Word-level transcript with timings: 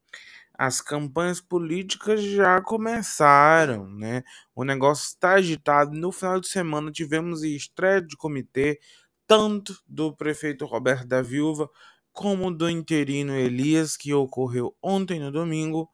As 0.54 0.82
campanhas 0.82 1.42
políticas 1.42 2.22
já 2.22 2.62
começaram, 2.62 3.90
né? 3.90 4.22
O 4.54 4.64
negócio 4.64 5.06
está 5.06 5.34
agitado. 5.34 5.98
No 5.98 6.12
final 6.12 6.40
de 6.40 6.48
semana 6.48 6.92
tivemos 6.92 7.42
estreia 7.42 8.04
de 8.04 8.16
comitê, 8.16 8.80
tanto 9.26 9.76
do 9.88 10.16
prefeito 10.16 10.68
Roberto 10.68 11.08
da 11.08 11.24
Viúva 11.24 11.68
como 12.12 12.52
do 12.52 12.70
interino 12.70 13.34
Elias, 13.34 13.98
que 13.98 14.14
ocorreu 14.14 14.78
ontem 14.80 15.20
no 15.20 15.32
domingo 15.32 15.90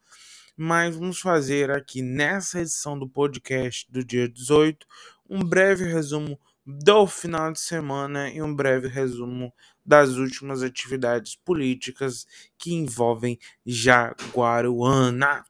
mas 0.58 0.96
vamos 0.96 1.20
fazer 1.20 1.70
aqui 1.70 2.02
nessa 2.02 2.62
edição 2.62 2.98
do 2.98 3.08
podcast 3.08 3.86
do 3.92 4.04
dia 4.04 4.28
18 4.28 4.88
um 5.30 5.40
breve 5.40 5.86
resumo 5.86 6.40
do 6.66 7.06
final 7.06 7.52
de 7.52 7.60
semana 7.60 8.30
e 8.32 8.42
um 8.42 8.54
breve 8.54 8.88
resumo 8.88 9.54
das 9.86 10.16
últimas 10.16 10.64
atividades 10.64 11.36
políticas 11.36 12.26
que 12.58 12.74
envolvem 12.74 13.38
Jaguaruana. 13.64 15.46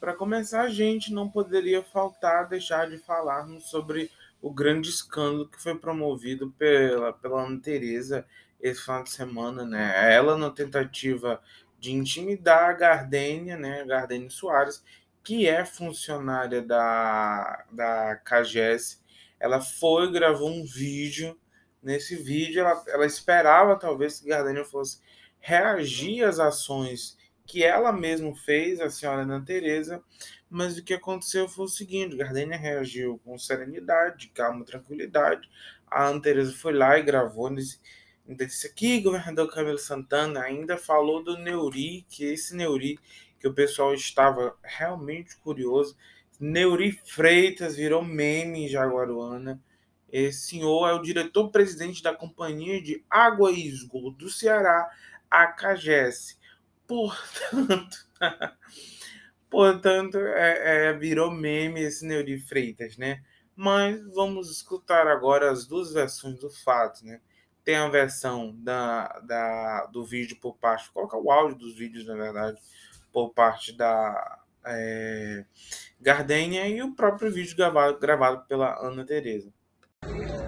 Para 0.00 0.14
começar, 0.14 0.62
a 0.62 0.68
gente 0.68 1.12
não 1.12 1.28
poderia 1.28 1.82
faltar 1.82 2.48
deixar 2.48 2.88
de 2.88 2.96
falarmos 2.98 3.68
sobre 3.68 4.10
o 4.46 4.50
grande 4.52 4.88
escândalo 4.88 5.48
que 5.48 5.60
foi 5.60 5.76
promovido 5.76 6.52
pela, 6.52 7.12
pela 7.12 7.44
Ana 7.44 7.60
Tereza 7.60 8.24
esse 8.60 8.80
final 8.80 9.02
de 9.02 9.10
semana, 9.10 9.64
né? 9.64 10.14
Ela 10.14 10.38
na 10.38 10.50
tentativa 10.50 11.42
de 11.80 11.92
intimidar 11.92 12.70
a 12.70 12.72
Gardênia, 12.72 13.56
né? 13.56 13.84
Gardênia 13.84 14.30
Soares, 14.30 14.84
que 15.24 15.48
é 15.48 15.64
funcionária 15.64 16.62
da, 16.62 17.64
da 17.72 18.14
CAGES. 18.24 19.02
Ela 19.40 19.60
foi, 19.60 20.12
gravou 20.12 20.48
um 20.48 20.64
vídeo. 20.64 21.36
Nesse 21.82 22.14
vídeo, 22.14 22.60
ela, 22.60 22.84
ela 22.86 23.04
esperava 23.04 23.76
talvez 23.76 24.20
que 24.20 24.28
Gardênia 24.28 24.64
fosse 24.64 25.00
reagir 25.40 26.22
às 26.22 26.38
ações 26.38 27.18
que 27.46 27.64
ela 27.64 27.92
mesma 27.92 28.34
fez, 28.34 28.80
a 28.80 28.90
senhora 28.90 29.22
Ana 29.22 29.44
Tereza, 29.44 30.02
mas 30.50 30.76
o 30.76 30.84
que 30.84 30.94
aconteceu 30.94 31.48
foi 31.48 31.64
o 31.64 31.68
seguinte: 31.68 32.16
Gardênia 32.16 32.56
reagiu 32.56 33.20
com 33.24 33.38
serenidade, 33.38 34.28
calma, 34.28 34.64
tranquilidade. 34.64 35.48
A 35.86 36.08
Ana 36.08 36.20
Tereza 36.20 36.52
foi 36.52 36.72
lá 36.72 36.98
e 36.98 37.02
gravou. 37.02 37.48
Ainda 37.48 38.44
disse 38.46 38.66
aqui, 38.66 39.00
governador 39.00 39.52
Camilo 39.52 39.78
Santana 39.78 40.42
ainda 40.42 40.76
falou 40.76 41.22
do 41.22 41.38
Neuri, 41.38 42.04
que 42.08 42.24
esse 42.24 42.56
Neuri, 42.56 42.98
que 43.38 43.46
o 43.46 43.54
pessoal 43.54 43.94
estava 43.94 44.56
realmente 44.62 45.36
curioso. 45.36 45.96
Neuri 46.38 46.92
Freitas 46.92 47.76
virou 47.76 48.02
meme 48.02 48.64
em 48.64 48.68
Jaguaruana. 48.68 49.62
Esse 50.10 50.48
senhor 50.48 50.88
é 50.88 50.92
o 50.92 51.02
diretor-presidente 51.02 52.02
da 52.02 52.14
Companhia 52.14 52.80
de 52.80 53.04
Água 53.08 53.50
e 53.50 53.66
Esgoto 53.66 54.12
do 54.12 54.28
Ceará, 54.28 54.88
a 55.30 55.46
CAGES. 55.46 56.35
Portanto. 56.86 57.96
Portanto, 59.50 60.18
é, 60.18 60.88
é, 60.88 60.92
virou 60.92 61.30
meme 61.30 61.80
esse 61.80 62.06
Neuri 62.06 62.38
Freitas, 62.38 62.96
né? 62.96 63.22
Mas 63.54 64.02
vamos 64.12 64.50
escutar 64.50 65.06
agora 65.06 65.50
as 65.50 65.66
duas 65.66 65.92
versões 65.92 66.38
do 66.38 66.50
fato, 66.50 67.04
né? 67.04 67.20
Tem 67.64 67.76
a 67.76 67.88
versão 67.88 68.54
da, 68.58 69.08
da, 69.20 69.86
do 69.86 70.04
vídeo 70.04 70.36
por 70.40 70.56
parte, 70.56 70.90
coloca 70.92 71.16
o 71.16 71.30
áudio 71.30 71.56
dos 71.56 71.76
vídeos, 71.76 72.06
na 72.06 72.14
verdade, 72.14 72.58
por 73.12 73.32
parte 73.32 73.72
da 73.72 74.40
é, 74.66 75.44
Gardenha 76.00 76.68
e 76.68 76.82
o 76.82 76.94
próprio 76.94 77.32
vídeo 77.32 77.56
gravado, 77.56 77.98
gravado 77.98 78.44
pela 78.46 78.78
Ana 78.86 79.04
Tereza. 79.04 79.52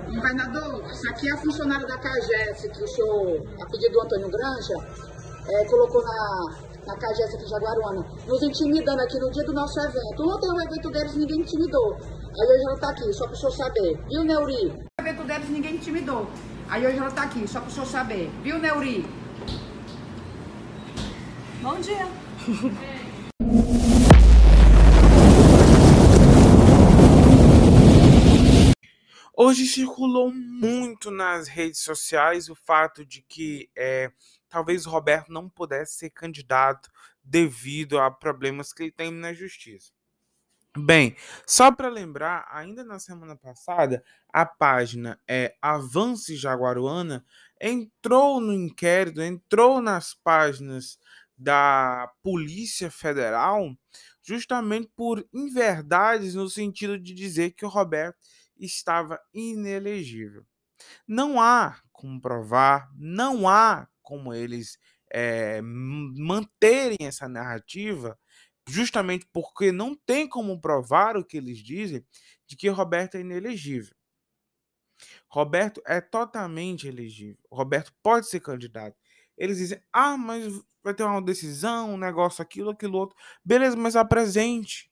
Governador, 0.07 0.85
isso 0.91 1.09
aqui 1.11 1.31
é 1.31 1.35
a 1.35 1.39
funcionária 1.39 1.87
da 1.87 1.99
CAGES 1.99 2.77
que 2.77 2.83
o 2.83 2.87
senhor, 2.87 3.63
a 3.63 3.67
pedido 3.67 3.93
do 3.93 4.03
Antônio 4.03 4.31
Granja, 4.31 5.08
é, 5.51 5.65
colocou 5.65 6.03
na, 6.03 6.45
na 6.87 6.97
CAGES 6.97 7.35
aqui 7.35 7.45
de 7.45 7.51
Jaguaruana, 7.51 8.07
nos 8.27 8.43
intimidando 8.43 9.01
aqui 9.01 9.19
no 9.19 9.31
dia 9.31 9.45
do 9.45 9.53
nosso 9.55 9.81
evento. 9.81 10.23
Ontem 10.23 10.51
o 10.51 10.61
evento 10.63 10.91
deles 10.91 11.17
ninguém 11.17 11.41
intimidou. 11.41 11.95
Aí 11.95 12.47
hoje 12.47 12.65
ela 12.67 12.79
tá 12.79 12.91
aqui, 12.91 13.13
só 13.13 13.25
para 13.25 13.35
o 13.35 13.37
senhor 13.37 13.53
saber. 13.53 13.99
Viu, 14.09 14.25
Neuri? 14.25 14.67
O 14.67 15.01
evento 15.01 15.25
deles 15.25 15.49
ninguém 15.49 15.75
intimidou. 15.77 16.27
Aí 16.69 16.87
hoje 16.87 16.99
ela 16.99 17.11
tá 17.11 17.23
aqui, 17.23 17.49
só 17.49 17.61
para 17.61 17.69
o 17.69 17.73
senhor 17.73 17.87
saber. 17.87 18.31
Viu, 18.43 18.59
Neuri? 18.59 19.07
Bom 21.63 21.81
dia. 21.81 22.07
Hoje 29.41 29.67
circulou 29.67 30.33
muito 30.33 31.11
nas 31.11 31.47
redes 31.47 31.81
sociais 31.81 32.49
o 32.49 32.57
fato 32.57 33.07
de 33.07 33.23
que 33.23 33.71
é, 33.79 34.11
talvez 34.49 34.87
o 34.87 34.91
Roberto 34.91 35.33
não 35.33 35.49
pudesse 35.49 35.95
ser 35.95 36.11
candidato 36.11 36.91
devido 37.23 37.99
a 37.99 38.11
problemas 38.11 38.73
que 38.73 38.85
ele 38.85 38.93
tem 38.93 39.11
na 39.11 39.33
justiça. 39.33 39.93
Bem, 40.77 41.17
só 41.47 41.73
para 41.73 41.89
lembrar, 41.89 42.47
ainda 42.51 42.85
na 42.85 42.99
semana 42.99 43.35
passada, 43.35 44.05
a 44.33 44.47
página 44.47 45.19
é 45.27 45.57
Avance 45.61 46.37
Jaguaruana 46.37 47.25
entrou 47.61 48.41
no 48.41 48.53
inquérito, 48.53 49.21
entrou 49.21 49.81
nas 49.81 50.15
páginas 50.15 50.99
da 51.37 52.13
Polícia 52.23 52.91
Federal, 52.91 53.75
justamente 54.23 54.91
por 54.95 55.27
inverdades 55.33 56.35
no 56.35 56.49
sentido 56.49 56.99
de 56.99 57.15
dizer 57.15 57.53
que 57.53 57.65
o 57.65 57.69
Roberto 57.69 58.19
estava 58.59 59.21
inelegível. 59.33 60.45
Não 61.07 61.41
há 61.41 61.81
como 61.93 62.21
provar, 62.21 62.89
não 62.95 63.49
há 63.49 63.89
como 64.09 64.33
eles 64.33 64.79
é, 65.13 65.61
manterem 65.61 66.97
essa 67.03 67.29
narrativa, 67.29 68.19
justamente 68.67 69.29
porque 69.31 69.71
não 69.71 69.95
tem 69.95 70.27
como 70.27 70.59
provar 70.59 71.15
o 71.15 71.25
que 71.25 71.37
eles 71.37 71.59
dizem 71.59 72.03
de 72.47 72.57
que 72.57 72.71
Roberto 72.71 73.17
é 73.17 73.21
inelegível. 73.21 73.95
Roberto 75.29 75.83
é 75.87 76.01
totalmente 76.01 76.89
elegível. 76.89 77.39
Roberto 77.53 77.93
pode 78.03 78.27
ser 78.27 78.41
candidato. 78.41 78.97
Eles 79.37 79.59
dizem: 79.59 79.83
ah, 79.93 80.17
mas 80.17 80.59
vai 80.83 80.95
ter 80.95 81.03
uma 81.03 81.21
decisão, 81.21 81.93
um 81.93 81.99
negócio, 81.99 82.41
aquilo, 82.41 82.71
aquilo 82.71 82.97
outro. 82.97 83.17
Beleza, 83.45 83.77
mas 83.77 83.95
apresente. 83.95 84.91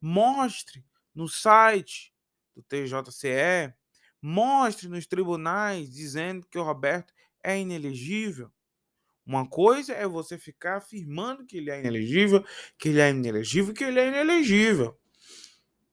Mostre 0.00 0.84
no 1.12 1.26
site 1.26 2.14
do 2.54 2.62
TJCE. 2.62 3.74
Mostre 4.22 4.86
nos 4.86 5.04
tribunais 5.04 5.90
dizendo 5.90 6.46
que 6.46 6.56
o 6.56 6.62
Roberto 6.62 7.12
é 7.42 7.58
inelegível. 7.58 8.50
Uma 9.24 9.48
coisa 9.48 9.92
é 9.92 10.06
você 10.06 10.36
ficar 10.36 10.78
afirmando 10.78 11.46
que 11.46 11.58
ele 11.58 11.70
é 11.70 11.78
inelegível, 11.80 12.44
que 12.78 12.88
ele 12.88 13.00
é 13.00 13.10
inelegível, 13.10 13.72
que 13.72 13.84
ele 13.84 14.00
é 14.00 14.08
inelegível. 14.08 14.98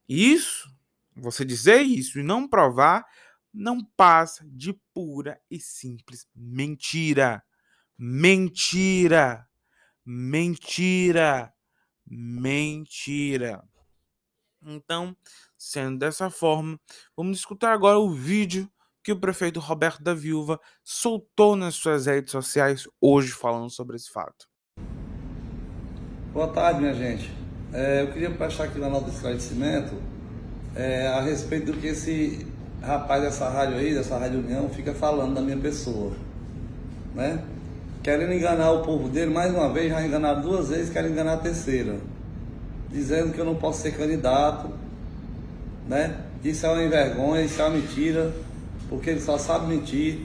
Isso, 0.08 0.68
você 1.16 1.46
dizer 1.46 1.82
isso 1.82 2.20
e 2.20 2.24
não 2.24 2.48
provar, 2.48 3.06
não 3.54 3.84
passa 3.84 4.48
de 4.48 4.74
pura 4.94 5.40
e 5.50 5.60
simples 5.60 6.28
mentira. 6.36 7.44
Mentira. 7.98 9.48
Mentira. 10.06 11.54
Mentira. 12.06 13.64
Então, 14.62 15.16
sendo 15.58 16.00
dessa 16.00 16.30
forma, 16.30 16.80
vamos 17.16 17.38
escutar 17.38 17.72
agora 17.72 18.00
o 18.00 18.12
vídeo 18.12 18.70
que 19.10 19.14
o 19.14 19.20
prefeito 19.20 19.60
Roberto 19.60 20.04
da 20.04 20.14
Viúva 20.14 20.60
soltou 20.84 21.56
nas 21.56 21.74
suas 21.74 22.06
redes 22.06 22.32
sociais 22.32 22.84
hoje 23.02 23.32
falando 23.32 23.68
sobre 23.72 23.96
esse 23.96 24.12
fato. 24.12 24.46
Boa 26.32 26.48
tarde, 26.50 26.80
minha 26.80 26.94
gente. 26.94 27.34
É, 27.74 28.04
eu 28.04 28.12
queria 28.12 28.30
prestar 28.30 28.66
aqui 28.66 28.78
na 28.78 28.88
nota 28.88 29.06
de 29.06 29.16
esclarecimento 29.16 29.96
é, 30.76 31.08
a 31.08 31.22
respeito 31.22 31.72
do 31.72 31.80
que 31.80 31.88
esse 31.88 32.46
rapaz 32.84 33.24
dessa 33.24 33.50
rádio 33.50 33.78
aí, 33.78 33.96
dessa 33.96 34.16
Rádio 34.16 34.42
União, 34.42 34.70
fica 34.70 34.94
falando 34.94 35.34
da 35.34 35.42
minha 35.42 35.58
pessoa. 35.58 36.12
Né? 37.16 37.44
Querendo 38.04 38.32
enganar 38.32 38.74
o 38.74 38.84
povo 38.84 39.10
dele, 39.10 39.34
mais 39.34 39.52
uma 39.52 39.74
vez, 39.74 39.90
já 39.90 40.06
enganaram 40.06 40.40
duas 40.40 40.70
vezes, 40.70 40.94
querem 40.94 41.10
enganar 41.10 41.34
a 41.34 41.38
terceira. 41.38 41.96
Dizendo 42.92 43.34
que 43.34 43.40
eu 43.40 43.46
não 43.46 43.56
posso 43.56 43.82
ser 43.82 43.98
candidato, 43.98 44.70
né? 45.88 46.16
Isso 46.44 46.64
é 46.68 46.70
uma 46.70 46.88
vergonha, 46.88 47.42
isso 47.42 47.60
é 47.60 47.66
uma 47.66 47.76
mentira 47.76 48.32
porque 48.90 49.12
ele 49.12 49.22
só 49.22 49.38
sabe 49.38 49.68
mentir. 49.68 50.20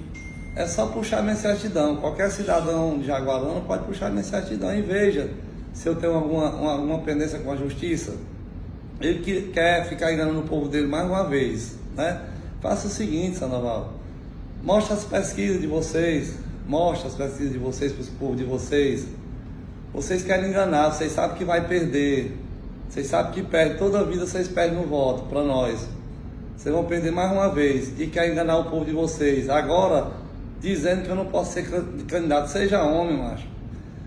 É 0.56 0.66
só 0.66 0.86
puxar 0.86 1.22
minha 1.22 1.36
certidão. 1.36 1.96
Qualquer 1.96 2.30
cidadão 2.30 2.98
de 2.98 3.06
Jaguarona 3.06 3.60
pode 3.60 3.84
puxar 3.84 4.10
minha 4.10 4.22
certidão 4.22 4.74
e 4.74 4.82
veja 4.82 5.30
se 5.72 5.88
eu 5.88 5.96
tenho 5.96 6.14
alguma, 6.14 6.50
uma, 6.50 6.72
alguma 6.72 6.98
pendência 7.00 7.40
com 7.40 7.50
a 7.52 7.56
justiça. 7.56 8.14
Ele 9.00 9.18
que, 9.18 9.42
quer 9.52 9.88
ficar 9.88 10.12
enganando 10.12 10.40
o 10.40 10.44
povo 10.44 10.68
dele 10.68 10.86
mais 10.86 11.06
uma 11.06 11.24
vez. 11.24 11.76
Né? 11.96 12.22
Faça 12.60 12.86
o 12.86 12.90
seguinte, 12.90 13.36
Sandoval. 13.36 13.92
Mostre 14.62 14.94
as 14.94 15.04
pesquisas 15.04 15.60
de 15.60 15.66
vocês. 15.66 16.36
Mostre 16.66 17.08
as 17.08 17.14
pesquisas 17.14 17.52
de 17.52 17.58
vocês 17.58 17.92
para 17.92 18.02
o 18.02 18.06
povo 18.18 18.36
de 18.36 18.44
vocês. 18.44 19.06
Vocês 19.92 20.22
querem 20.22 20.50
enganar, 20.50 20.90
vocês 20.90 21.12
sabem 21.12 21.36
que 21.36 21.44
vai 21.44 21.66
perder. 21.66 22.36
Vocês 22.88 23.08
sabem 23.08 23.32
que 23.32 23.42
perde, 23.42 23.76
toda 23.76 24.00
a 24.00 24.04
vida 24.04 24.24
vocês 24.26 24.46
perdem 24.48 24.78
no 24.78 24.86
voto 24.86 25.24
para 25.24 25.42
nós. 25.42 25.88
Vocês 26.56 26.74
vão 26.74 26.84
perder 26.84 27.10
mais 27.10 27.30
uma 27.32 27.48
vez 27.48 27.98
e 28.00 28.06
querem 28.06 28.32
enganar 28.32 28.58
o 28.58 28.70
povo 28.70 28.84
de 28.84 28.92
vocês. 28.92 29.50
Agora, 29.50 30.12
dizendo 30.60 31.02
que 31.02 31.08
eu 31.08 31.14
não 31.14 31.26
posso 31.26 31.52
ser 31.52 31.68
candidato, 32.06 32.48
seja 32.48 32.82
homem, 32.82 33.18
macho. 33.18 33.46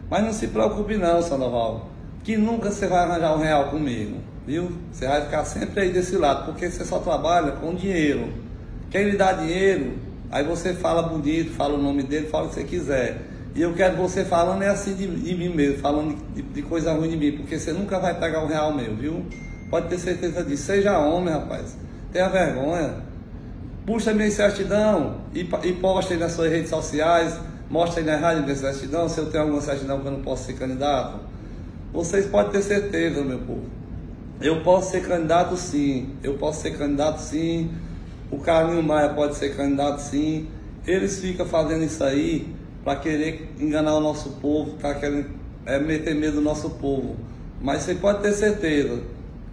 Mas 0.10 0.24
não 0.24 0.34
se 0.34 0.48
preocupe 0.48 0.96
não, 0.96 1.22
Sandoval, 1.22 1.90
que 2.24 2.38
nunca 2.38 2.72
você 2.72 2.88
vai 2.88 3.00
arranjar 3.00 3.36
um 3.36 3.42
real 3.42 3.70
comigo, 3.70 4.18
viu? 4.46 4.72
Você 4.92 5.06
vai 5.06 5.22
ficar 5.24 5.44
sempre 5.46 5.82
aí 5.82 5.92
desse 5.92 6.16
lado, 6.16 6.46
porque 6.46 6.70
você 6.70 6.86
só 6.86 7.00
trabalha 7.00 7.52
com 7.54 7.76
dinheiro. 7.76 8.30
Quem 8.90 9.04
lhe 9.04 9.18
dá 9.18 9.34
dinheiro, 9.34 9.94
aí 10.32 10.44
você 10.44 10.74
fala 10.74 11.04
bonito, 11.04 11.52
fala 11.52 11.76
o 11.76 11.82
nome 11.82 12.04
dele, 12.04 12.28
fala 12.28 12.46
o 12.46 12.50
que 12.50 12.56
você 12.56 12.64
quiser. 12.64 13.22
E 13.54 13.62
eu 13.62 13.74
quero 13.74 13.98
você 13.98 14.24
falando 14.24 14.62
é 14.62 14.70
assim 14.70 14.94
de, 14.94 15.08
de 15.08 15.36
mim 15.36 15.50
mesmo, 15.50 15.80
falando 15.80 16.16
de, 16.34 16.42
de, 16.42 16.62
coisa 16.62 16.94
ruim 16.94 17.10
de 17.10 17.18
mim, 17.18 17.32
porque 17.38 17.60
você 17.60 17.74
nunca 17.74 18.00
vai 18.00 18.18
pegar 18.18 18.44
um 18.44 18.48
real 18.48 18.74
meu, 18.74 18.96
viu? 18.96 19.26
Pode 19.70 19.90
ter 19.90 19.98
certeza 19.98 20.44
disso. 20.44 20.64
Seja 20.64 20.98
homem, 21.00 21.34
rapaz. 21.34 21.76
Tenha 22.18 22.30
vergonha. 22.30 22.96
Puxa 23.86 24.12
minha 24.12 24.31
certidão 24.31 25.18
e, 25.36 25.42
e 25.42 25.74
posta 25.74 26.16
aí 26.16 26.19
nas 26.19 26.31
suas 26.31 26.52
redes 26.52 26.72
sociais. 26.72 27.40
Mostra 27.69 28.02
aí 28.02 28.08
na 28.08 28.18
rádio 28.18 28.42
minha 28.42 28.56
certidão, 28.56 29.08
se 29.08 29.19
eu 29.19 29.30
tenho 29.30 29.44
alguma 29.44 29.62
certidão 29.62 30.00
que 30.00 30.08
eu 30.08 30.14
não 30.14 30.24
posso 30.24 30.46
ser 30.46 30.54
candidato. 30.54 31.19
Vocês 31.94 32.25
podem 32.25 32.54
ter 32.54 32.64
certeza, 32.64 33.22
meu 33.22 33.38
povo. 33.38 33.66
Eu 34.42 34.64
posso 34.64 34.90
ser 34.90 35.08
candidato 35.08 35.56
sim. 35.58 36.16
Eu 36.24 36.34
posso 36.40 36.64
ser 36.64 36.75
candidato 36.75 37.19
sim. 37.19 37.69
O 38.31 38.40
Carlinho 38.40 38.81
Maia 38.81 39.10
pode 39.10 39.36
ser 39.36 39.56
candidato 39.56 40.00
sim. 40.00 40.48
Eles 40.88 41.20
ficam 41.20 41.46
fazendo 41.46 41.84
isso 41.84 42.04
aí 42.04 42.52
para 42.84 42.96
querer 42.96 43.54
enganar 43.60 43.94
o 43.94 44.02
nosso 44.02 44.31
povo, 44.42 44.72
para 44.78 44.96
querer 44.96 45.28
é, 45.68 45.78
meter 45.78 46.16
medo 46.16 46.38
no 46.38 46.42
nosso 46.42 46.72
povo. 46.72 47.16
Mas 47.62 47.84
você 47.84 47.94
pode 47.94 48.24
ter 48.24 48.34
certeza 48.34 49.04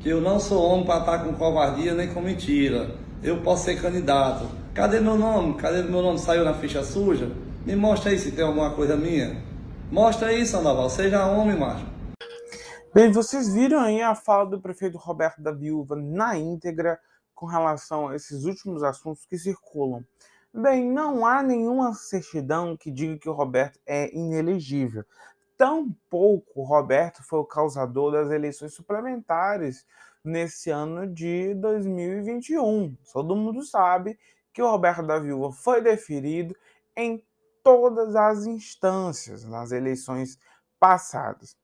que 0.01 0.09
eu 0.09 0.21
não 0.21 0.39
sou 0.39 0.63
homem 0.63 0.85
para 0.85 1.01
estar 1.01 1.19
com 1.25 1.33
covardia 1.35 1.95
nem 1.95 2.13
com 2.13 2.21
mentira. 2.21 2.95
Eu 3.23 3.43
posso 3.43 3.65
ser 3.65 3.81
candidato. 3.81 4.49
Cadê 4.75 5.01
meu 5.01 5.17
nome? 5.17 5.55
Cadê 5.55 5.83
meu 5.83 6.03
nome? 6.03 6.19
Saiu 6.19 6.45
na 6.45 6.55
ficha 6.55 6.83
suja? 6.83 7.31
Me 7.65 7.75
mostra 7.75 8.11
aí 8.11 8.19
se 8.19 8.33
tem 8.33 8.45
alguma 8.45 8.71
coisa 8.71 8.97
minha. 8.97 9.43
Mostra 9.91 10.29
aí, 10.29 10.45
Sandoval. 10.45 10.91
Seja 10.91 11.27
homem, 11.27 11.59
macho. 11.59 11.87
Bem, 12.95 13.11
vocês 13.11 13.53
viram 13.53 13.81
aí 13.81 14.03
a 14.03 14.15
fala 14.15 14.45
do 14.45 14.61
prefeito 14.61 14.99
Roberto 14.99 15.43
da 15.43 15.51
Viúva 15.51 15.97
na 15.97 16.39
íntegra 16.39 16.99
com 17.35 17.47
relação 17.47 18.09
a 18.09 18.17
esses 18.17 18.45
últimos 18.45 18.83
assuntos 18.83 19.27
que 19.27 19.39
circulam. 19.39 20.05
Bem, 20.53 20.89
não 20.89 21.27
há 21.27 21.43
nenhuma 21.43 21.93
certidão 21.95 22.77
que 22.77 22.91
diga 22.91 23.19
que 23.19 23.29
o 23.29 23.33
Roberto 23.33 23.81
é 23.85 24.17
inelegível. 24.17 25.05
Tampouco 25.57 26.63
Roberto 26.63 27.23
foi 27.23 27.39
o 27.39 27.45
causador 27.45 28.13
das 28.13 28.31
eleições 28.31 28.75
suplementares 28.75 29.87
nesse 30.25 30.71
ano 30.71 31.07
de 31.07 31.55
2021. 31.55 32.97
Todo 33.13 33.37
mundo 33.37 33.63
sabe 33.63 34.19
que 34.53 34.63
o 34.63 34.71
Roberto 34.71 35.07
da 35.07 35.19
Viúva 35.19 35.53
foi 35.53 35.81
deferido 35.81 36.57
em 36.97 37.25
todas 37.63 38.15
as 38.15 38.47
instâncias 38.47 39.45
nas 39.45 39.73
eleições 39.73 40.39
passadas. 40.79 41.57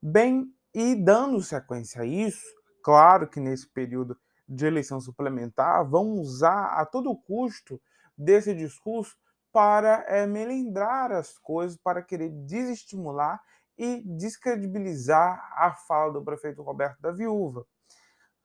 Bem, 0.00 0.52
e 0.74 0.94
dando 0.94 1.40
sequência 1.40 2.02
a 2.02 2.06
isso, 2.06 2.44
claro 2.82 3.26
que 3.26 3.40
nesse 3.40 3.66
período 3.66 4.16
de 4.48 4.66
eleição 4.66 5.00
suplementar 5.00 5.88
vão 5.88 6.12
usar 6.12 6.66
a 6.78 6.84
todo 6.84 7.16
custo 7.16 7.80
desse 8.16 8.54
discurso 8.54 9.16
para 9.56 10.04
é, 10.06 10.26
melindrar 10.26 11.10
as 11.10 11.38
coisas, 11.38 11.78
para 11.78 12.02
querer 12.02 12.28
desestimular 12.28 13.42
e 13.78 14.02
descredibilizar 14.04 15.50
a 15.56 15.72
fala 15.72 16.12
do 16.12 16.22
prefeito 16.22 16.60
Roberto 16.60 17.00
da 17.00 17.10
Viúva. 17.10 17.66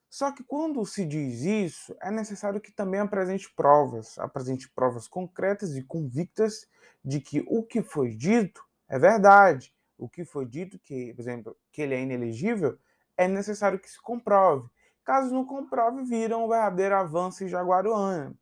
Só 0.10 0.32
que 0.32 0.42
quando 0.42 0.86
se 0.86 1.06
diz 1.06 1.42
isso, 1.42 1.94
é 2.02 2.10
necessário 2.10 2.62
que 2.62 2.72
também 2.72 3.02
apresente 3.02 3.54
provas, 3.54 4.18
apresente 4.20 4.70
provas 4.70 5.06
concretas 5.06 5.76
e 5.76 5.84
convictas 5.84 6.66
de 7.04 7.20
que 7.20 7.44
o 7.46 7.62
que 7.62 7.82
foi 7.82 8.16
dito 8.16 8.64
é 8.88 8.98
verdade. 8.98 9.76
O 9.98 10.08
que 10.08 10.24
foi 10.24 10.46
dito, 10.46 10.80
que, 10.80 11.14
por 11.14 11.22
exemplo, 11.24 11.58
que 11.74 11.82
ele 11.82 11.94
é 11.94 12.02
inelegível, 12.02 12.80
é 13.18 13.28
necessário 13.28 13.78
que 13.78 13.90
se 13.90 14.02
comprove. 14.02 14.66
Caso 15.04 15.34
não 15.34 15.46
comprove, 15.46 16.04
viram 16.04 16.46
um 16.46 16.48
verdadeiro 16.48 16.96
avanço 16.96 17.44
em 17.44 17.50
Jaguaruana, 17.50 18.34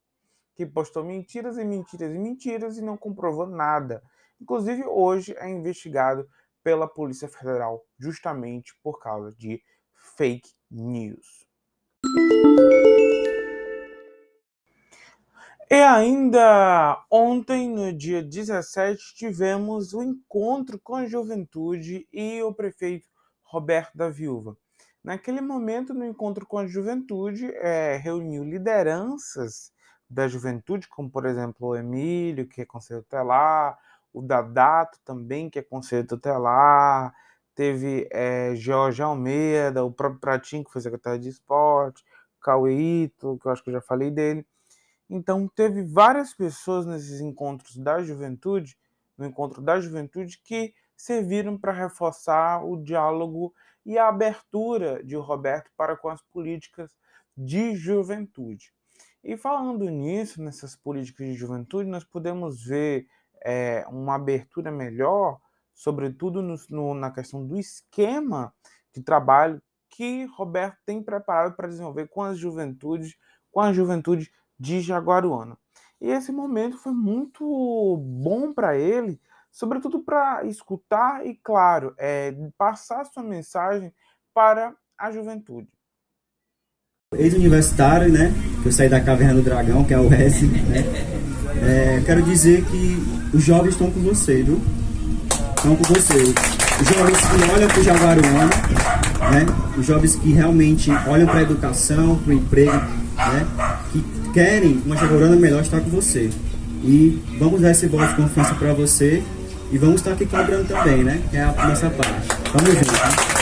que 0.60 0.66
postou 0.66 1.06
mentiras 1.06 1.58
e 1.58 1.64
mentiras 1.64 2.14
e 2.14 2.20
mentiras 2.20 2.78
e 2.78 2.82
não 2.82 2.98
comprovou 2.98 3.48
nada. 3.48 4.04
Inclusive, 4.42 4.84
hoje 4.84 5.34
é 5.38 5.50
investigado 5.50 6.28
pela 6.62 6.86
Polícia 6.86 7.30
Federal 7.30 7.82
justamente 7.98 8.78
por 8.84 9.00
causa 9.00 9.34
de 9.38 9.64
fake 10.18 10.52
news. 10.70 11.48
E 15.72 15.76
ainda 15.76 17.06
ontem, 17.10 17.70
no 17.70 17.94
dia 17.94 18.22
17, 18.22 19.16
tivemos 19.16 19.94
o 19.94 20.04
encontro 20.04 20.78
com 20.78 20.96
a 20.96 21.06
juventude 21.06 22.06
e 22.12 22.44
o 22.44 22.54
prefeito 22.54 23.08
Roberto 23.44 23.98
da 23.98 24.10
Viúva. 24.10 24.58
Naquele 25.02 25.40
momento, 25.40 25.94
no 25.94 26.06
encontro 26.06 26.46
com 26.46 26.58
a 26.58 26.68
juventude, 26.68 27.46
é, 27.56 27.96
reuniu 27.96 28.44
lideranças 28.44 29.72
da 30.10 30.28
juventude, 30.28 30.88
como 30.88 31.10
por 31.10 31.26
exemplo 31.26 31.68
o 31.68 31.76
Emílio, 31.76 32.48
que 32.48 32.62
é 32.62 32.66
conselheiro 32.66 33.04
tutelar, 33.04 33.78
o 34.12 34.22
Dadato 34.22 35.00
também, 35.06 35.50
que 35.50 35.60
é 35.60 35.62
conselheiro 35.62 36.08
tutelar, 36.08 37.14
teve 37.54 38.08
é, 38.12 38.56
Jorge 38.56 39.02
Almeida, 39.02 39.84
o 39.84 39.92
próprio 39.92 40.20
Pratinho, 40.20 40.64
que 40.64 40.72
foi 40.72 40.82
secretário 40.82 41.20
de 41.20 41.30
esporte, 41.30 42.04
Cauê 42.42 42.74
Ito, 43.04 43.38
que 43.40 43.48
eu 43.48 43.52
acho 43.52 43.64
que 43.64 43.70
eu 43.70 43.74
já 43.74 43.82
falei 43.82 44.10
dele. 44.10 44.46
Então, 45.10 45.48
teve 45.48 45.84
várias 45.84 46.34
pessoas 46.34 46.86
nesses 46.86 47.20
encontros 47.20 47.76
da 47.78 48.02
juventude, 48.02 48.78
no 49.18 49.26
encontro 49.26 49.62
da 49.62 49.80
juventude, 49.80 50.40
que 50.44 50.74
serviram 50.96 51.58
para 51.58 51.74
reforçar 51.74 52.64
o 52.64 52.82
diálogo 52.82 53.54
e 53.86 53.98
a 53.98 54.08
abertura 54.08 55.04
de 55.04 55.16
Roberto 55.16 55.72
para 55.76 55.96
com 55.98 56.10
as 56.10 56.22
políticas 56.22 56.96
de 57.36 57.76
juventude. 57.76 58.74
E 59.24 59.36
falando 59.38 59.90
nisso, 59.90 60.42
nessas 60.42 60.76
políticas 60.76 61.28
de 61.28 61.34
juventude, 61.34 61.90
nós 61.90 62.04
podemos 62.04 62.64
ver 62.64 63.08
é, 63.44 63.86
uma 63.90 64.16
abertura 64.16 64.72
melhor 64.72 65.40
sobretudo 65.80 66.42
no, 66.42 66.56
no, 66.70 66.94
na 66.94 67.10
questão 67.10 67.48
do 67.48 67.58
esquema 67.58 68.54
de 68.94 69.02
trabalho 69.02 69.62
que 69.88 70.26
Roberto 70.26 70.78
tem 70.86 71.02
preparado 71.02 71.56
para 71.56 71.70
desenvolver 71.70 72.10
com 72.10 72.22
as 72.22 72.38
juventudes, 72.38 73.16
com 73.50 73.62
a 73.62 73.72
juventude 73.72 74.30
de 74.60 74.82
Jaguaruana. 74.82 75.58
E 76.02 76.10
esse 76.10 76.34
momento 76.34 76.78
foi 76.78 76.92
muito 76.92 77.96
bom 77.98 78.54
para 78.54 78.78
ele, 78.78 79.22
sobretudo 79.50 80.02
para 80.02 80.44
escutar 80.44 81.26
e, 81.26 81.34
claro, 81.36 81.96
é, 81.98 82.34
passar 82.58 83.06
sua 83.06 83.24
mensagem 83.24 83.94
para 84.34 84.76
a 84.98 85.12
juventude. 85.12 85.70
Ex-universitário, 87.14 88.12
né? 88.12 88.49
Que 88.62 88.68
eu 88.68 88.72
saí 88.72 88.90
da 88.90 89.00
Caverna 89.00 89.36
do 89.36 89.42
Dragão, 89.42 89.84
que 89.84 89.94
é 89.94 90.00
o 90.00 90.12
S, 90.14 90.46
né? 90.46 90.86
É, 91.62 92.02
quero 92.06 92.22
dizer 92.22 92.64
que 92.66 93.04
os 93.34 93.44
jovens 93.44 93.72
estão 93.72 93.90
com 93.92 94.00
você, 94.02 94.44
viu? 94.44 94.62
estão 95.60 95.76
com 95.76 95.94
vocês. 95.94 96.34
Os 96.82 96.88
jovens 96.88 97.18
que 97.18 97.52
olham 97.52 97.68
para 97.68 97.80
o 97.80 97.84
Jaguaruana, 97.84 98.50
né? 99.32 99.46
os 99.78 99.86
jovens 99.86 100.16
que 100.16 100.32
realmente 100.32 100.90
olham 101.08 101.28
para 101.28 101.40
a 101.40 101.42
educação, 101.42 102.16
para 102.18 102.32
o 102.32 102.34
emprego, 102.34 102.72
né? 102.72 103.46
que 103.92 104.04
querem 104.34 104.82
uma 104.86 104.96
Jaguaruana 104.96 105.36
melhor, 105.36 105.62
está 105.62 105.80
com 105.80 105.90
você. 105.90 106.30
E 106.84 107.22
vamos 107.38 107.62
dar 107.62 107.72
esse 107.72 107.88
voto 107.88 108.08
de 108.08 108.16
confiança 108.16 108.56
para 108.56 108.74
você 108.74 109.22
e 109.72 109.78
vamos 109.78 109.96
estar 109.96 110.14
aqui 110.14 110.26
cobrando 110.26 110.66
também, 110.68 111.04
né? 111.04 111.22
Que 111.30 111.38
é 111.38 111.42
a 111.42 111.68
nossa 111.68 111.90
parte. 111.90 112.28
Vamos 112.54 112.74
juntos. 112.74 112.94
Né? 112.94 113.39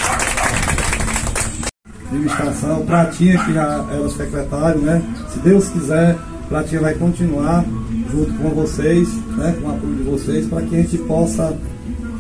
Administração, 2.07 2.85
Pratinha, 2.85 3.37
que 3.43 3.53
já 3.53 3.85
era 3.91 4.09
secretário, 4.09 4.81
né? 4.81 5.01
Se 5.29 5.39
Deus 5.39 5.67
quiser, 5.69 6.17
Pratinha 6.47 6.81
vai 6.81 6.93
continuar 6.93 7.65
junto 8.09 8.33
com 8.33 8.49
vocês, 8.49 9.09
né? 9.35 9.55
Com 9.61 9.67
o 9.67 9.71
apoio 9.71 9.95
de 9.95 10.03
vocês, 10.03 10.47
para 10.47 10.61
que 10.61 10.75
a 10.75 10.81
gente 10.81 10.97
possa 10.99 11.57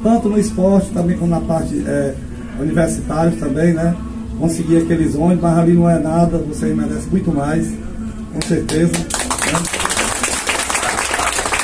tanto 0.03 0.29
no 0.29 0.37
esporte 0.37 0.91
também 0.91 1.17
como 1.17 1.31
na 1.31 1.39
parte 1.39 1.83
é, 1.85 2.13
universitária 2.59 3.31
também, 3.39 3.73
né? 3.73 3.95
Conseguir 4.37 4.77
aqueles 4.77 5.15
ônibus, 5.15 5.43
mas 5.43 5.57
ali 5.57 5.73
não 5.73 5.89
é 5.89 5.97
nada, 5.99 6.37
você 6.37 6.67
merece 6.67 7.07
muito 7.09 7.33
mais, 7.33 7.73
com 8.33 8.41
certeza. 8.45 8.91
Né? 8.91 9.77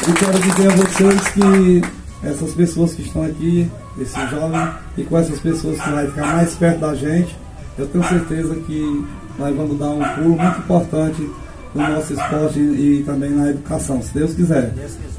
E 0.08 0.14
quero 0.14 0.40
dizer 0.40 0.72
a 0.72 0.76
vocês 0.76 1.28
que 1.30 1.82
essas 2.24 2.54
pessoas 2.54 2.94
que 2.94 3.02
estão 3.04 3.24
aqui, 3.24 3.70
esses 4.00 4.30
jovens, 4.30 4.70
e 4.98 5.04
com 5.04 5.18
essas 5.18 5.40
pessoas 5.40 5.80
que 5.80 5.90
vão 5.90 6.06
ficar 6.08 6.36
mais 6.36 6.56
perto 6.56 6.80
da 6.80 6.96
gente, 6.96 7.38
eu 7.78 7.88
tenho 7.88 8.04
certeza 8.08 8.56
que 8.56 9.06
nós 9.38 9.56
vamos 9.56 9.78
dar 9.80 9.90
um 9.90 10.04
pulo 10.16 10.38
muito 10.38 10.60
importante 10.60 11.30
no 11.74 11.90
nosso 11.90 12.14
esporte 12.14 12.60
e, 12.60 13.04
também 13.04 13.32
na 13.32 13.50
educação, 13.50 14.02
se 14.02 14.14
Deus 14.14 14.34
quiser. 14.34 14.72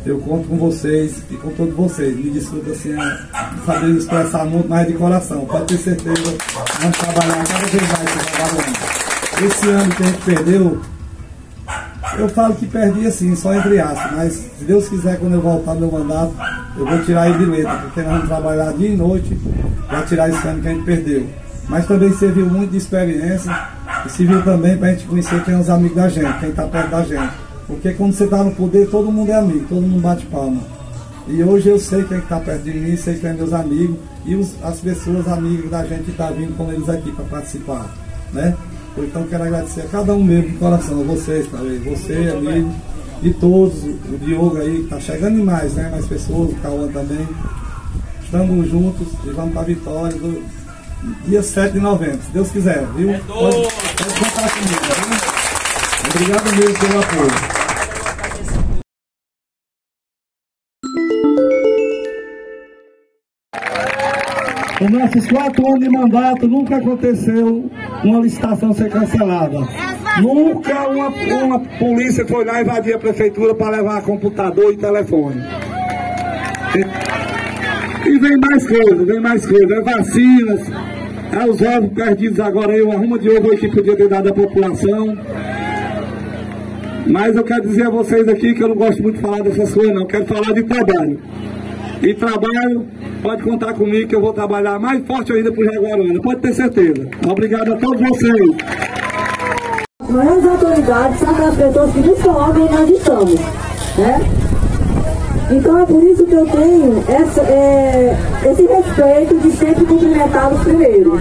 Eu 0.06 0.18
conto 0.20 0.48
com 0.48 0.56
vocês 0.56 1.22
e 1.30 1.34
com 1.36 1.50
todos 1.50 1.74
vocês. 1.74 2.16
Me 2.16 2.30
desculpa 2.30 2.70
assim, 2.70 2.92
é, 2.92 3.18
saber 3.66 3.90
expressar 3.96 4.44
muito 4.44 4.68
mais 4.68 4.86
de 4.86 4.92
coração. 4.94 5.44
Pode 5.46 5.66
ter 5.66 5.78
certeza, 5.78 6.36
vamos 6.80 6.98
trabalhar 6.98 7.44
cada 7.44 7.66
vez 7.66 7.82
mais 7.82 9.38
com 9.38 9.46
Esse 9.46 9.68
ano 9.68 9.94
que 9.94 10.02
a 10.02 10.06
gente 10.06 10.22
perdeu, 10.22 10.80
eu 12.18 12.28
falo 12.28 12.54
que 12.54 12.66
perdi 12.66 13.06
assim, 13.06 13.34
só 13.34 13.52
entre 13.54 13.80
aspas, 13.80 14.12
mas 14.12 14.32
se 14.32 14.64
Deus 14.64 14.88
quiser, 14.88 15.18
quando 15.18 15.34
eu 15.34 15.40
voltar 15.40 15.74
meu 15.74 15.90
mandato, 15.90 16.32
eu 16.76 16.86
vou 16.86 17.02
tirar 17.02 17.28
ele 17.28 17.38
de 17.38 17.44
letra, 17.46 17.76
porque 17.78 18.02
nós 18.02 18.12
vamos 18.12 18.28
trabalhar 18.28 18.72
dia 18.74 18.88
e 18.88 18.96
noite 18.96 19.36
para 19.88 20.02
tirar 20.02 20.28
esse 20.28 20.46
ano 20.46 20.62
que 20.62 20.68
a 20.68 20.70
gente 20.70 20.84
perdeu. 20.84 21.26
Mas 21.68 21.86
também 21.86 22.12
serviu 22.12 22.46
muito 22.46 22.72
de 22.72 22.76
experiência 22.76 23.52
e 24.04 24.08
serviu 24.10 24.42
também 24.42 24.76
para 24.76 24.88
a 24.88 24.90
gente 24.92 25.06
conhecer 25.06 25.42
quem 25.44 25.54
é 25.54 25.58
os 25.58 25.70
amigos 25.70 25.96
da 25.96 26.08
gente, 26.08 26.40
quem 26.40 26.50
está 26.50 26.64
perto 26.64 26.90
da 26.90 27.02
gente. 27.02 27.32
Porque 27.66 27.92
quando 27.94 28.12
você 28.12 28.24
está 28.24 28.44
no 28.44 28.52
poder, 28.52 28.88
todo 28.90 29.10
mundo 29.10 29.30
é 29.30 29.34
amigo, 29.34 29.66
todo 29.68 29.80
mundo 29.80 30.02
bate 30.02 30.26
palma. 30.26 30.60
E 31.26 31.42
hoje 31.42 31.70
eu 31.70 31.78
sei 31.78 32.04
quem 32.04 32.18
está 32.18 32.38
perto 32.38 32.62
de 32.64 32.74
mim, 32.74 32.96
sei 32.96 33.14
quem 33.14 33.30
é 33.30 33.32
meus 33.32 33.52
amigos 33.52 33.96
e 34.26 34.34
os, 34.34 34.62
as 34.62 34.78
pessoas 34.80 35.26
amigas 35.26 35.70
da 35.70 35.82
gente 35.84 36.04
que 36.04 36.10
está 36.10 36.30
vindo 36.30 36.54
com 36.56 36.70
eles 36.70 36.88
aqui 36.88 37.10
para 37.12 37.24
participar. 37.24 37.86
Né? 38.32 38.54
Então 38.98 39.24
quero 39.24 39.44
agradecer 39.44 39.82
a 39.82 39.86
cada 39.88 40.14
um 40.14 40.22
mesmo 40.22 40.50
de 40.50 40.56
coração, 40.56 41.00
a 41.00 41.04
vocês 41.04 41.46
também, 41.48 41.78
você, 41.78 42.30
amigo, 42.36 42.72
e 43.22 43.32
todos, 43.32 43.82
o 43.84 44.18
Diogo 44.18 44.58
aí, 44.58 44.76
que 44.76 44.82
está 44.82 45.00
chegando 45.00 45.36
demais, 45.36 45.72
né? 45.74 45.88
Mais 45.88 46.06
pessoas, 46.06 46.52
o 46.52 46.56
Cauã 46.56 46.88
também. 46.88 47.26
Estamos 48.22 48.68
juntos 48.68 49.08
e 49.24 49.30
vamos 49.30 49.52
para 49.52 49.62
a 49.62 49.64
vitória 49.64 50.16
do 50.18 50.42
dia 51.26 51.42
7 51.42 51.72
de 51.74 51.80
novembro, 51.80 52.20
se 52.22 52.30
Deus 52.32 52.50
quiser, 52.50 52.86
viu? 52.96 53.10
É 53.10 53.18
pode, 53.18 53.56
pode 53.56 54.14
contar 54.20 54.50
comigo, 54.50 54.80
viu? 55.08 55.44
Obrigado 56.10 56.56
mesmo 56.56 56.78
pelo 56.78 57.00
apoio. 57.00 57.54
Nos 64.80 64.90
nossos 64.90 65.26
quatro 65.30 65.66
anos 65.66 65.80
de 65.80 65.88
mandato 65.88 66.48
nunca 66.48 66.76
aconteceu 66.76 67.70
uma 68.02 68.20
licitação 68.20 68.72
ser 68.74 68.90
cancelada. 68.90 69.58
Nunca 70.20 70.88
uma, 70.88 71.08
uma 71.08 71.60
polícia 71.78 72.26
foi 72.26 72.44
lá 72.44 72.60
invadir 72.60 72.94
a 72.94 72.98
prefeitura 72.98 73.54
para 73.54 73.76
levar 73.76 74.02
computador 74.02 74.72
e 74.72 74.76
telefone. 74.76 75.40
Vem 78.20 78.38
mais 78.38 78.66
coisa, 78.66 79.04
vem 79.04 79.20
mais 79.20 79.46
coisa. 79.46 79.74
É 79.74 79.80
vacinas, 79.80 80.60
é 81.32 81.50
os 81.50 81.60
ovos 81.60 81.92
perdidos 81.92 82.40
agora 82.40 82.72
aí, 82.72 82.80
uma 82.80 82.94
arruma 82.94 83.18
de 83.18 83.28
ovo 83.28 83.50
aí 83.50 83.58
que 83.58 83.68
podia 83.68 83.96
ter 83.96 84.08
dado 84.08 84.28
à 84.28 84.32
população. 84.32 85.16
Mas 87.06 87.36
eu 87.36 87.44
quero 87.44 87.68
dizer 87.68 87.86
a 87.86 87.90
vocês 87.90 88.26
aqui 88.28 88.54
que 88.54 88.62
eu 88.62 88.68
não 88.68 88.76
gosto 88.76 89.02
muito 89.02 89.16
de 89.16 89.20
falar 89.20 89.42
dessas 89.42 89.74
coisas, 89.74 89.94
não. 89.94 90.06
Quero 90.06 90.24
falar 90.26 90.52
de 90.52 90.62
trabalho. 90.62 91.18
E 92.02 92.14
trabalho, 92.14 92.86
pode 93.22 93.42
contar 93.42 93.74
comigo 93.74 94.08
que 94.08 94.14
eu 94.14 94.20
vou 94.20 94.32
trabalhar 94.32 94.78
mais 94.78 95.06
forte 95.06 95.32
ainda 95.32 95.50
para 95.52 95.62
o 95.62 95.64
Jaguaruna, 95.64 96.20
pode 96.20 96.40
ter 96.40 96.54
certeza. 96.54 97.08
Obrigado 97.26 97.72
a 97.72 97.76
todos 97.76 98.00
vocês. 98.08 98.50
As 100.00 100.46
autoridades 100.46 101.18
são 101.18 101.30
aquelas 101.30 101.56
pessoas 101.56 101.92
que 101.92 102.00
nos 102.00 102.22
colocam 102.22 102.64
onde 102.64 102.74
nós 102.74 102.90
estamos, 102.90 103.40
né? 103.98 104.43
Então 105.50 105.78
é 105.78 105.86
por 105.86 106.02
isso 106.02 106.24
que 106.24 106.34
eu 106.34 106.46
tenho 106.46 107.04
essa, 107.08 107.40
é, 107.42 108.16
esse 108.50 108.66
respeito 108.66 109.38
de 109.40 109.50
sempre 109.52 109.84
cumprimentá-los 109.84 110.60
primeiro. 110.60 111.20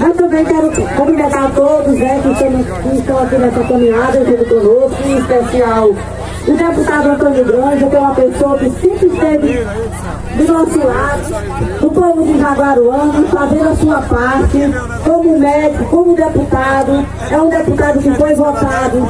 Mas 0.00 0.16
também 0.16 0.44
quero 0.44 0.70
cumprimentar 0.96 1.50
todos 1.54 1.94
né, 1.94 2.20
que, 2.22 2.32
estão, 2.32 2.80
que 2.82 2.96
estão 2.96 3.18
aqui 3.18 3.36
nessa 3.36 3.64
caminhada 3.64 4.24
junto 4.24 4.44
conosco, 4.44 5.08
em 5.08 5.18
especial 5.18 5.90
o 6.46 6.52
deputado 6.52 7.08
Antônio 7.08 7.44
Granja, 7.44 7.86
que 7.86 7.96
é 7.96 7.98
uma 7.98 8.14
pessoa 8.14 8.58
que 8.58 8.70
sempre 8.70 9.06
esteve 9.08 9.66
do 10.36 10.52
nosso 10.52 10.78
lado, 10.78 11.80
do 11.80 11.90
povo 11.90 12.22
de 12.22 12.38
Jaguaruana, 12.38 13.22
fazendo 13.32 13.68
a 13.68 13.76
sua 13.76 14.02
parte, 14.02 14.58
como 15.04 15.38
médico, 15.38 15.84
como 15.86 16.14
deputado. 16.14 17.06
É 17.30 17.40
um 17.40 17.48
deputado 17.48 17.98
que 17.98 18.10
foi 18.14 18.34
votado, 18.34 19.08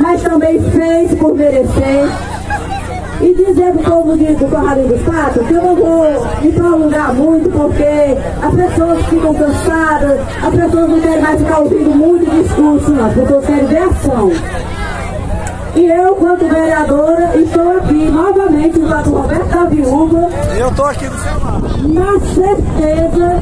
mas 0.00 0.22
também 0.22 0.58
fez 0.70 1.14
por 1.16 1.34
merecer. 1.34 2.08
E 3.20 3.34
dizer 3.34 3.72
para 3.72 3.80
o 3.80 3.84
povo 3.84 4.18
de, 4.18 4.34
do 4.34 4.50
Corralinho 4.50 4.88
dos 4.88 5.02
Patos 5.02 5.46
que 5.46 5.54
eu 5.54 5.62
não 5.62 5.76
vou 5.76 6.26
me 6.42 6.52
prolongar 6.52 7.14
muito, 7.14 7.50
porque 7.50 7.84
as 8.42 8.54
pessoas 8.54 9.06
ficam 9.06 9.34
cansadas, 9.34 10.20
as 10.42 10.54
pessoas 10.54 10.88
não 10.90 11.00
querem 11.00 11.22
mais 11.22 11.40
ficar 11.40 11.58
ouvindo 11.60 11.90
muito 11.94 12.30
discurso, 12.30 12.90
não. 12.90 13.06
as 13.06 13.14
pessoas 13.14 13.46
querem 13.46 13.66
ver 13.66 13.82
ação. 13.82 14.30
E 15.76 15.86
eu, 15.86 16.14
quanto 16.14 16.46
vereadora, 16.46 17.36
estou 17.36 17.78
aqui 17.78 18.08
novamente 18.10 18.78
junto 18.78 19.10
com 19.10 19.16
Roberto 19.16 19.48
da 19.48 19.64
Viúva. 19.64 20.28
Eu 20.56 20.68
estou 20.68 20.86
aqui 20.86 21.08
do 21.08 21.18
seu 21.18 21.44
lado. 21.44 21.88
Na 21.88 22.20
certeza 22.20 23.40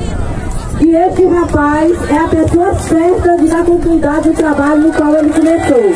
que 0.79 0.95
esse 0.95 1.27
rapaz 1.27 1.93
é 2.11 2.19
a 2.19 2.29
pessoa 2.29 2.75
certa 2.75 3.37
de 3.37 3.49
dar 3.49 3.65
continuidade 3.65 4.29
ao 4.29 4.35
trabalho 4.35 4.83
no 4.83 4.93
qual 4.93 5.15
ele 5.15 5.31
começou. 5.31 5.93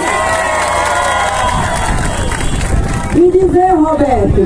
E 3.17 3.31
dizer, 3.31 3.75
Roberto, 3.75 4.43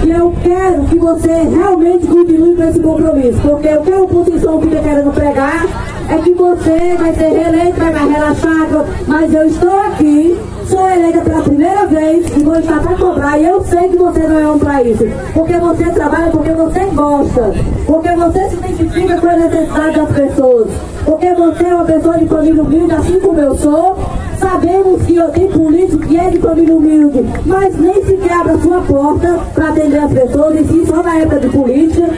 que 0.00 0.10
eu 0.10 0.32
quero 0.42 0.84
que 0.84 0.98
você 0.98 1.28
realmente 1.28 2.06
continue 2.06 2.56
com 2.56 2.62
esse 2.62 2.80
compromisso, 2.80 3.40
porque 3.42 3.68
o 3.68 3.82
que 3.82 3.92
a 3.92 4.02
oposição 4.02 4.60
fica 4.62 4.80
querendo 4.80 5.12
pregar 5.12 5.93
é 6.08 6.18
que 6.18 6.32
você 6.34 6.96
vai 6.98 7.14
ser 7.14 7.28
reeleito, 7.28 7.80
vai 7.80 7.92
mais 7.92 8.10
relaxado, 8.10 8.84
mas 9.06 9.34
eu 9.34 9.46
estou 9.46 9.78
aqui 9.80 10.38
sou 10.68 10.90
eleita 10.90 11.20
pela 11.20 11.42
primeira 11.42 11.86
vez 11.86 12.26
e 12.36 12.42
vou 12.42 12.58
estar 12.58 12.80
para 12.80 12.96
cobrar. 12.96 13.38
E 13.38 13.44
eu 13.44 13.62
sei 13.64 13.88
que 13.88 13.96
você 13.96 14.20
não 14.20 14.38
é 14.38 14.48
um 14.48 14.58
para 14.58 14.82
isso. 14.82 15.04
Porque 15.32 15.54
você 15.54 15.84
trabalha 15.90 16.30
porque 16.30 16.50
você 16.52 16.80
gosta. 16.86 17.52
Porque 17.86 18.08
você 18.10 18.48
se 18.48 18.56
identifica 18.56 19.20
com 19.20 19.28
a 19.28 19.36
necessidade 19.36 19.96
das 19.96 20.10
pessoas. 20.10 20.70
Porque 21.04 21.34
você 21.34 21.64
é 21.64 21.74
uma 21.74 21.84
pessoa 21.84 22.18
de 22.18 22.26
família 22.26 22.62
humilde, 22.62 22.94
assim 22.94 23.20
como 23.20 23.40
eu 23.40 23.56
sou. 23.56 23.98
Sabemos 24.38 25.02
que 25.02 25.16
eu 25.16 25.28
tenho 25.28 25.48
político 25.50 26.06
que 26.06 26.18
é 26.18 26.28
de 26.28 26.38
família 26.38 26.74
humilde, 26.74 27.24
mas 27.46 27.78
nem 27.78 28.04
sequer 28.04 28.32
abre 28.32 28.52
a 28.52 28.58
sua 28.58 28.80
porta 28.82 29.38
para 29.54 29.68
atender 29.68 29.98
as 29.98 30.12
pessoas, 30.12 30.60
e 30.60 30.64
sim 30.64 30.84
só 30.86 31.02
na 31.02 31.18
época 31.18 31.40
de 31.40 31.48
política. 31.48 32.10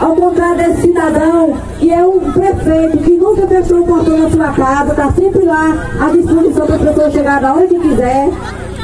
Ao 0.00 0.16
contrário 0.16 0.56
desse 0.56 0.80
cidadão, 0.80 1.58
que 1.78 1.92
é 1.92 2.02
um 2.02 2.20
prefeito 2.32 2.98
que 2.98 3.16
nunca 3.18 3.46
fechou 3.46 3.80
o 3.80 3.86
portão 3.86 4.16
na 4.16 4.30
sua 4.30 4.48
casa, 4.52 4.92
está 4.92 5.12
sempre 5.12 5.44
lá 5.44 5.76
à 6.00 6.08
disposição 6.08 6.66
para 6.66 6.76
a 6.76 6.78
pessoa 6.78 7.10
chegar 7.10 7.42
na 7.42 7.54
hora 7.54 7.66
que 7.66 7.78
quiser, 7.78 8.30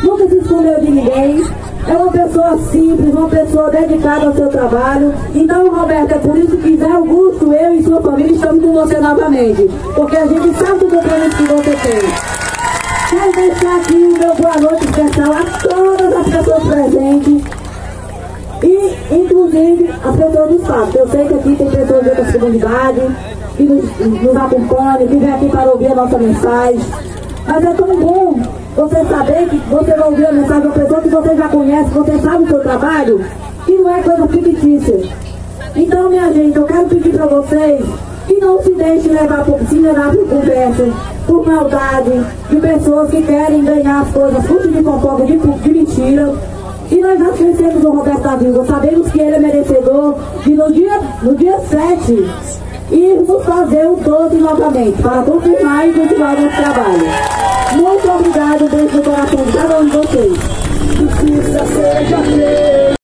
nunca 0.02 0.28
se 0.28 0.36
escondeu 0.36 0.78
de 0.78 0.90
ninguém. 0.90 1.42
É 1.88 1.92
uma 1.96 2.12
pessoa 2.12 2.58
simples, 2.58 3.14
uma 3.14 3.28
pessoa 3.28 3.70
dedicada 3.70 4.26
ao 4.26 4.34
seu 4.34 4.48
trabalho. 4.48 5.14
Então, 5.34 5.70
Roberto, 5.70 6.12
é 6.12 6.18
por 6.18 6.36
isso 6.36 6.56
que 6.58 6.76
Zé 6.76 6.90
Augusto, 6.90 7.50
eu 7.50 7.74
e 7.74 7.82
sua 7.82 8.02
família 8.02 8.32
estamos 8.32 8.62
com 8.62 8.72
você 8.72 8.98
novamente. 8.98 9.70
Porque 9.94 10.16
a 10.16 10.26
gente 10.26 10.58
sabe 10.58 10.80
do 10.80 10.86
compromisso 10.86 11.36
que 11.36 11.42
você 11.44 11.76
tem. 11.76 12.36
Quero 13.08 13.32
deixar 13.32 13.76
aqui 13.76 13.94
o 13.94 14.18
meu 14.18 14.34
boa 14.34 14.56
noite 14.58 14.84
especial 14.84 15.32
a 15.32 15.44
todas 15.66 16.12
as 16.12 16.28
pessoas 16.28 16.62
presentes 16.64 17.55
e, 18.62 19.14
inclusive, 19.14 19.90
as 20.04 20.16
pessoas 20.16 20.48
do 20.48 20.56
Estado. 20.56 20.98
Eu 20.98 21.08
sei 21.08 21.26
que 21.26 21.34
aqui 21.34 21.56
tem 21.56 21.70
pessoas 21.70 22.02
de 22.02 22.08
outras 22.08 22.32
comunidades 22.32 23.04
que 23.56 23.62
nos, 23.64 23.84
nos 24.22 24.36
acompanham, 24.36 25.06
que 25.06 25.16
vêm 25.16 25.32
aqui 25.32 25.48
para 25.48 25.70
ouvir 25.70 25.86
a 25.86 25.94
nossa 25.94 26.18
mensagem. 26.18 26.80
Mas 27.46 27.64
é 27.64 27.72
tão 27.72 27.96
bom 28.00 28.40
você 28.74 29.04
saber 29.04 29.48
que 29.48 29.56
você 29.56 29.94
vai 29.94 30.08
ouvir 30.08 30.26
a 30.26 30.32
mensagem 30.32 30.60
de 30.62 30.66
uma 30.66 30.74
pessoa 30.74 31.00
que 31.00 31.08
você 31.08 31.36
já 31.36 31.48
conhece, 31.48 31.90
você 31.90 32.18
sabe 32.18 32.44
o 32.44 32.48
seu 32.48 32.60
trabalho, 32.60 33.24
que 33.64 33.72
não 33.72 33.94
é 33.94 34.02
coisa 34.02 34.28
fictícia. 34.28 35.00
Então, 35.74 36.10
minha 36.10 36.32
gente, 36.32 36.56
eu 36.56 36.64
quero 36.64 36.86
pedir 36.86 37.12
para 37.12 37.26
vocês 37.26 37.84
que 38.26 38.34
não 38.40 38.62
se 38.62 38.72
deixem 38.72 39.12
levar 39.12 39.44
por, 39.44 39.60
se 39.68 39.74
levar 39.76 40.10
por 40.10 40.28
conversa, 40.28 40.88
por 41.26 41.46
maldade, 41.46 42.26
de 42.50 42.56
pessoas 42.56 43.10
que 43.10 43.22
querem 43.22 43.64
ganhar 43.64 44.02
as 44.02 44.10
coisas, 44.10 44.46
curso 44.46 44.68
de 44.68 44.82
fofoca, 44.82 45.24
de, 45.24 45.36
de 45.36 45.70
mentira 45.70 46.34
e 46.90 47.00
nós 47.00 47.18
já 47.18 47.30
conhecemos 47.30 47.84
o 47.84 47.90
Roberto 47.90 48.22
da 48.22 48.64
sabemos 48.64 49.10
que 49.10 49.20
ele 49.20 49.36
é 49.36 49.38
merecedor 49.38 50.14
de 50.42 50.54
no 50.54 50.72
dia, 50.72 51.00
no 51.22 51.34
dia 51.34 51.58
7 51.60 52.56
irmos 52.90 53.44
fazer 53.44 53.86
o 53.86 53.96
12 53.96 54.36
novamente, 54.38 55.02
para 55.02 55.24
confirmar 55.24 55.88
e 55.88 55.92
continuar 55.92 56.36
o 56.36 56.42
nosso 56.42 56.56
trabalho. 56.56 57.06
Muito 57.76 58.10
obrigado 58.10 58.68
dentro 58.68 58.96
do 58.96 59.02
coração 59.02 59.44
de 59.44 59.52
cada 59.52 59.80
um 59.80 59.86
de 59.86 59.96
vocês. 59.96 60.38
Justiça 60.96 61.66
seja 61.66 62.22
feita. 62.22 62.96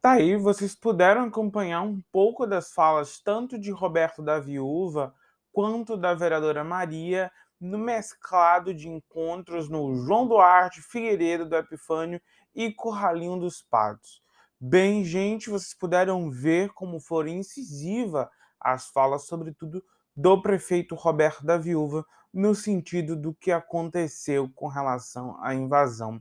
Tá 0.00 0.12
aí, 0.12 0.36
vocês 0.36 0.76
puderam 0.76 1.24
acompanhar 1.24 1.82
um 1.82 2.00
pouco 2.12 2.46
das 2.46 2.72
falas 2.72 3.20
tanto 3.20 3.58
de 3.58 3.72
Roberto 3.72 4.22
da 4.22 4.38
Viúva 4.38 5.12
quanto 5.52 5.96
da 5.96 6.14
vereadora 6.14 6.62
Maria 6.62 7.30
no 7.60 7.78
mesclado 7.78 8.72
de 8.72 8.88
encontros 8.88 9.68
no 9.68 9.94
João 9.94 10.26
Duarte, 10.26 10.80
Figueiredo 10.80 11.48
do 11.48 11.56
Epifânio 11.56 12.20
e 12.54 12.72
Curralinho 12.72 13.38
dos 13.38 13.62
Patos. 13.62 14.22
Bem, 14.60 15.04
gente, 15.04 15.50
vocês 15.50 15.74
puderam 15.74 16.30
ver 16.30 16.72
como 16.72 17.00
foram 17.00 17.28
incisiva 17.28 18.30
as 18.60 18.88
falas, 18.88 19.26
sobretudo 19.26 19.82
do 20.16 20.42
prefeito 20.42 20.94
Roberto 20.94 21.44
da 21.44 21.56
Viúva 21.56 22.04
no 22.32 22.54
sentido 22.54 23.14
do 23.14 23.34
que 23.34 23.52
aconteceu 23.52 24.50
com 24.54 24.66
relação 24.66 25.36
à 25.42 25.54
invasão 25.54 26.20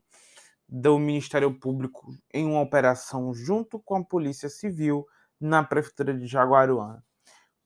do 0.70 1.00
Ministério 1.00 1.58
Público 1.60 2.14
em 2.34 2.46
uma 2.46 2.62
operação 2.62 3.34
junto 3.34 3.80
com 3.80 3.96
a 3.96 4.04
Polícia 4.04 4.50
Civil 4.50 5.06
na 5.40 5.64
prefeitura 5.64 6.14
de 6.14 6.28
Jaguaruana. 6.28 7.04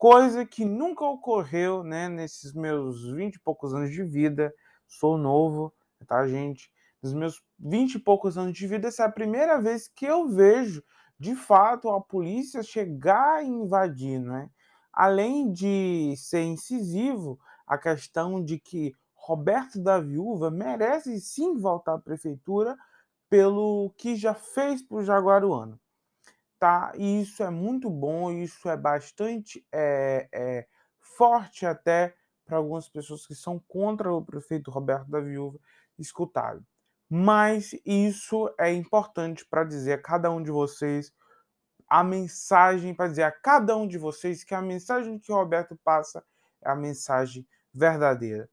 Coisa 0.02 0.44
que 0.44 0.66
nunca 0.66 1.06
ocorreu, 1.06 1.84
né, 1.84 2.10
nesses 2.10 2.54
meus 2.54 3.12
vinte 3.12 3.36
e 3.36 3.40
poucos 3.40 3.72
anos 3.72 3.92
de 3.92 4.04
vida. 4.04 4.52
Sou 4.88 5.16
novo, 5.16 5.72
tá, 6.08 6.28
gente? 6.28 6.72
Nos 7.04 7.14
meus 7.14 7.40
vinte 7.60 7.94
e 7.94 8.00
poucos 8.00 8.36
anos 8.36 8.58
de 8.58 8.66
vida, 8.66 8.88
essa 8.88 9.04
é 9.04 9.06
a 9.06 9.12
primeira 9.12 9.62
vez 9.62 9.88
que 9.88 10.04
eu 10.04 10.28
vejo, 10.28 10.84
de 11.20 11.36
fato, 11.36 11.88
a 11.88 12.02
polícia 12.02 12.64
chegar 12.64 13.46
e 13.46 13.48
invadir, 13.48 14.20
né? 14.20 14.50
Além 14.92 15.54
de 15.54 16.16
ser 16.18 16.46
incisivo, 16.46 17.40
a 17.68 17.78
questão 17.78 18.44
de 18.44 18.58
que 18.58 18.96
Roberto 19.14 19.80
da 19.80 20.00
Viúva 20.00 20.50
merece 20.50 21.22
sim 21.22 21.60
voltar 21.60 21.94
à 21.94 22.00
prefeitura 22.00 22.76
pelo 23.30 23.94
que 24.00 24.16
já 24.16 24.34
fez 24.34 24.82
para 24.82 24.98
o 24.98 25.04
Jaguaruano. 25.04 25.80
Tá? 26.62 26.94
E 26.96 27.24
isso 27.24 27.42
é 27.42 27.50
muito 27.50 27.90
bom, 27.90 28.32
isso 28.32 28.70
é 28.70 28.78
bastante 28.78 29.66
é, 29.72 30.30
é, 30.32 30.68
forte 31.00 31.66
até 31.66 32.16
para 32.46 32.58
algumas 32.58 32.88
pessoas 32.88 33.26
que 33.26 33.34
são 33.34 33.58
contra 33.68 34.14
o 34.14 34.24
prefeito 34.24 34.70
Roberto 34.70 35.10
da 35.10 35.20
Viúva 35.20 35.58
escutarem. 35.98 36.62
Mas 37.10 37.72
isso 37.84 38.54
é 38.60 38.72
importante 38.72 39.44
para 39.50 39.64
dizer 39.64 39.94
a 39.94 40.02
cada 40.04 40.30
um 40.30 40.44
de 40.44 40.52
vocês 40.52 41.12
a 41.90 42.04
mensagem, 42.04 42.94
para 42.94 43.08
dizer 43.08 43.24
a 43.24 43.32
cada 43.32 43.76
um 43.76 43.88
de 43.88 43.98
vocês 43.98 44.44
que 44.44 44.54
a 44.54 44.62
mensagem 44.62 45.18
que 45.18 45.32
o 45.32 45.36
Roberto 45.36 45.76
passa 45.84 46.24
é 46.62 46.70
a 46.70 46.76
mensagem 46.76 47.48
verdadeira 47.74 48.48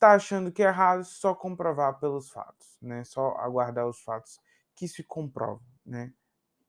tá 0.00 0.12
achando 0.14 0.50
que 0.50 0.62
é 0.62 0.66
errado, 0.66 1.04
só 1.04 1.34
comprovar 1.34 2.00
pelos 2.00 2.30
fatos, 2.30 2.78
né? 2.80 3.04
Só 3.04 3.36
aguardar 3.36 3.86
os 3.86 4.00
fatos 4.00 4.40
que 4.74 4.88
se 4.88 5.04
comprovam, 5.04 5.62
né? 5.84 6.12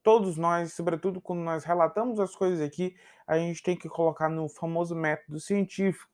Todos 0.03 0.37
nós, 0.37 0.73
sobretudo 0.73 1.21
quando 1.21 1.41
nós 1.41 1.63
relatamos 1.63 2.19
as 2.19 2.35
coisas 2.35 2.59
aqui, 2.61 2.95
a 3.27 3.37
gente 3.37 3.61
tem 3.61 3.75
que 3.75 3.87
colocar 3.87 4.29
no 4.29 4.49
famoso 4.49 4.95
método 4.95 5.39
científico, 5.39 6.09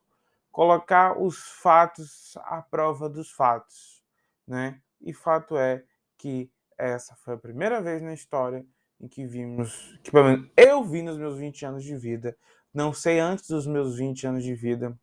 colocar 0.52 1.18
os 1.22 1.38
fatos 1.62 2.36
à 2.38 2.62
prova 2.62 3.08
dos 3.08 3.32
fatos, 3.32 4.04
né? 4.46 4.82
E 5.00 5.14
fato 5.14 5.58
é 5.58 5.84
que 6.18 6.52
essa 6.78 7.16
foi 7.16 7.36
a 7.36 7.38
primeira 7.38 7.82
vez 7.82 8.02
na 8.02 8.14
história 8.14 8.66
em 9.00 9.08
que 9.08 9.26
vimos, 9.26 9.98
que 10.04 10.12
pelo 10.12 10.26
menos 10.26 10.50
eu 10.58 10.84
vi 10.84 11.02
nos 11.02 11.18
meus 11.18 11.38
20 11.38 11.66
anos 11.66 11.84
de 11.84 11.96
vida, 11.96 12.36
não 12.74 12.94
sei 12.94 13.20
antes 13.20 13.48
dos 13.48 13.66
meus 13.66 13.98
20 13.98 14.28
anos 14.28 14.44
de 14.44 14.54
vida, 14.54 14.98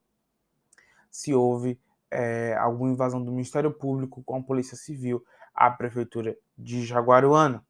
se 1.10 1.32
houve 1.32 1.80
é, 2.10 2.54
alguma 2.56 2.90
invasão 2.90 3.22
do 3.22 3.30
Ministério 3.30 3.72
Público 3.72 4.22
com 4.24 4.36
a 4.36 4.42
Polícia 4.42 4.76
Civil 4.76 5.24
à 5.54 5.70
Prefeitura 5.70 6.36
de 6.56 6.84
Jaguaruana. 6.84 7.64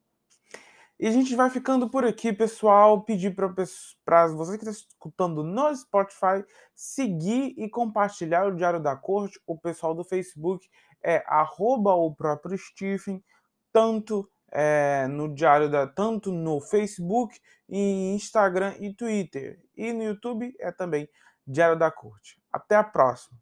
E 0.99 1.09
a 1.09 1.11
gente 1.11 1.35
vai 1.35 1.51
ficando 1.51 1.91
por 1.91 2.05
aqui, 2.05 2.33
pessoal. 2.33 3.03
Pedir 3.03 3.35
para 3.35 3.49
vocês 3.49 4.57
que 4.57 4.69
estão 4.69 4.73
escutando 4.73 5.43
no 5.43 5.75
Spotify 5.77 6.45
seguir 6.75 7.55
e 7.57 7.69
compartilhar 7.69 8.47
o 8.47 8.55
Diário 8.55 8.81
da 8.81 8.97
Corte. 8.97 9.41
O 9.47 9.59
pessoal 9.59 9.95
do 9.95 10.05
Facebook 10.05 10.69
é 11.03 11.23
o 11.29 12.15
próprio 12.15 12.57
Stephen, 12.57 13.23
tanto 13.73 14.29
é, 14.51 15.07
no 15.09 15.35
Diário 15.35 15.69
da, 15.69 15.87
tanto 15.87 16.33
no 16.33 16.61
Facebook, 16.61 17.39
e 17.69 18.15
Instagram 18.15 18.75
e 18.79 18.95
Twitter. 18.95 19.61
E 19.77 19.93
no 19.93 20.03
YouTube 20.03 20.55
é 20.61 20.71
também 20.71 21.09
Diário 21.47 21.79
da 21.79 21.91
Corte. 21.91 22.41
Até 22.53 22.77
a 22.77 22.85
próxima. 22.85 23.39